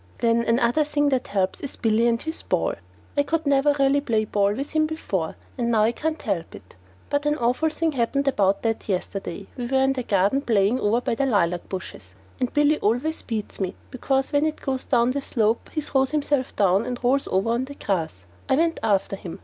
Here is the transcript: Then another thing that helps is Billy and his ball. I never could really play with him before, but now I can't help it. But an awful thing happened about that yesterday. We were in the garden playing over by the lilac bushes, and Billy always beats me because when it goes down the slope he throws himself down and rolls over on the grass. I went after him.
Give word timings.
Then 0.17 0.41
another 0.41 0.83
thing 0.83 1.09
that 1.09 1.27
helps 1.27 1.61
is 1.61 1.75
Billy 1.75 2.07
and 2.07 2.19
his 2.19 2.41
ball. 2.41 2.73
I 3.15 3.23
never 3.45 3.75
could 3.75 3.79
really 3.83 4.01
play 4.01 4.25
with 4.25 4.71
him 4.71 4.87
before, 4.87 5.35
but 5.55 5.65
now 5.65 5.83
I 5.83 5.91
can't 5.91 6.19
help 6.19 6.55
it. 6.55 6.73
But 7.11 7.27
an 7.27 7.37
awful 7.37 7.69
thing 7.69 7.91
happened 7.91 8.27
about 8.27 8.63
that 8.63 8.89
yesterday. 8.89 9.45
We 9.55 9.67
were 9.67 9.83
in 9.83 9.93
the 9.93 10.01
garden 10.01 10.41
playing 10.41 10.79
over 10.79 11.01
by 11.01 11.13
the 11.13 11.27
lilac 11.27 11.69
bushes, 11.69 12.15
and 12.39 12.51
Billy 12.51 12.79
always 12.79 13.21
beats 13.21 13.59
me 13.59 13.75
because 13.91 14.31
when 14.33 14.47
it 14.47 14.59
goes 14.61 14.85
down 14.85 15.11
the 15.11 15.21
slope 15.21 15.69
he 15.71 15.81
throws 15.81 16.09
himself 16.09 16.55
down 16.55 16.83
and 16.83 16.99
rolls 17.03 17.27
over 17.27 17.51
on 17.51 17.65
the 17.65 17.75
grass. 17.75 18.21
I 18.49 18.55
went 18.55 18.79
after 18.81 19.15
him. 19.15 19.39